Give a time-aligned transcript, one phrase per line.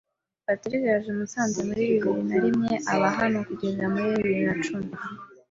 [0.45, 4.89] Patrick yaje i Musanze muri bibiri narimwe, aba hano kugeza muri bibiri nacumi.